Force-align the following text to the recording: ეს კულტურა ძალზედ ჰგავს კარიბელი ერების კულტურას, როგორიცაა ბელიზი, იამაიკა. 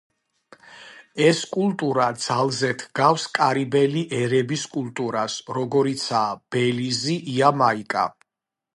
ეს 1.25 1.41
კულტურა 1.55 2.07
ძალზედ 2.23 2.87
ჰგავს 2.87 3.27
კარიბელი 3.37 4.03
ერების 4.23 4.67
კულტურას, 4.75 5.39
როგორიცაა 5.61 6.37
ბელიზი, 6.57 7.23
იამაიკა. 7.39 8.13